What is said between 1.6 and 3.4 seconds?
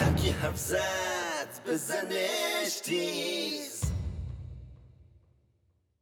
bis er nicht. die